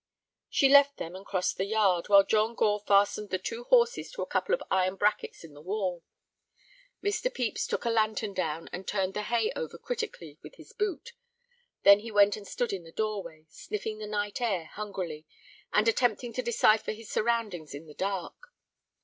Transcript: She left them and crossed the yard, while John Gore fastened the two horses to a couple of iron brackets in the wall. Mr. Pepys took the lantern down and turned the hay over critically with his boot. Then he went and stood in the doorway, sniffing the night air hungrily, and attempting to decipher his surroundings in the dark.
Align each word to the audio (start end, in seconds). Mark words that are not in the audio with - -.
She 0.49 0.67
left 0.67 0.97
them 0.97 1.15
and 1.15 1.23
crossed 1.23 1.57
the 1.57 1.65
yard, 1.65 2.09
while 2.09 2.23
John 2.23 2.55
Gore 2.55 2.79
fastened 2.79 3.29
the 3.29 3.37
two 3.37 3.65
horses 3.65 4.09
to 4.09 4.23
a 4.23 4.25
couple 4.25 4.55
of 4.55 4.63
iron 4.71 4.95
brackets 4.95 5.43
in 5.43 5.53
the 5.53 5.61
wall. 5.61 6.03
Mr. 7.03 7.25
Pepys 7.31 7.67
took 7.67 7.83
the 7.83 7.91
lantern 7.91 8.33
down 8.33 8.67
and 8.73 8.87
turned 8.87 9.13
the 9.13 9.21
hay 9.21 9.51
over 9.55 9.77
critically 9.77 10.39
with 10.41 10.55
his 10.55 10.73
boot. 10.73 11.13
Then 11.83 11.99
he 11.99 12.09
went 12.09 12.35
and 12.35 12.47
stood 12.47 12.73
in 12.73 12.83
the 12.83 12.91
doorway, 12.91 13.45
sniffing 13.49 13.99
the 13.99 14.07
night 14.07 14.41
air 14.41 14.65
hungrily, 14.73 15.27
and 15.71 15.87
attempting 15.87 16.33
to 16.33 16.41
decipher 16.41 16.93
his 16.93 17.11
surroundings 17.11 17.75
in 17.75 17.85
the 17.85 17.93
dark. 17.93 18.51